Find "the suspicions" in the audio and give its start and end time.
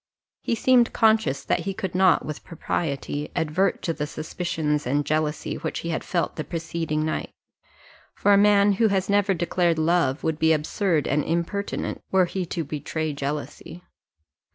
3.93-4.87